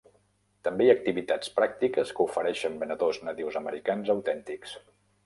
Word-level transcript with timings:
També 0.67 0.85
hi 0.85 0.89
ha 0.93 0.93
activitats 0.99 1.51
pràctiques 1.59 2.13
que 2.19 2.25
ofereixen 2.25 2.79
venedors 2.85 3.21
nadius 3.29 3.59
americans 3.63 4.11
autèntics. 4.15 4.73